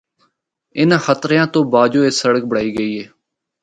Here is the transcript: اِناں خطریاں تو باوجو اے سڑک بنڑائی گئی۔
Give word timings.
اِناں 0.77 1.01
خطریاں 1.05 1.47
تو 1.53 1.59
باوجو 1.71 2.01
اے 2.05 2.11
سڑک 2.21 2.43
بنڑائی 2.49 2.69
گئی۔ 2.77 2.95